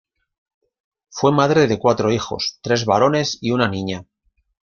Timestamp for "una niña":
3.51-4.07